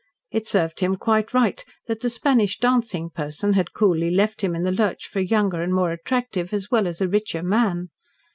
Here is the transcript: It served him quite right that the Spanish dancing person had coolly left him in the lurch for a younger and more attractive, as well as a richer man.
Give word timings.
It 0.31 0.47
served 0.47 0.79
him 0.79 0.95
quite 0.95 1.31
right 1.31 1.63
that 1.85 1.99
the 1.99 2.09
Spanish 2.09 2.57
dancing 2.57 3.11
person 3.11 3.53
had 3.53 3.71
coolly 3.71 4.09
left 4.09 4.41
him 4.41 4.55
in 4.55 4.63
the 4.63 4.71
lurch 4.71 5.07
for 5.07 5.19
a 5.19 5.23
younger 5.23 5.61
and 5.61 5.71
more 5.75 5.91
attractive, 5.91 6.51
as 6.53 6.71
well 6.71 6.87
as 6.87 7.01
a 7.01 7.07
richer 7.07 7.43
man. 7.43 7.89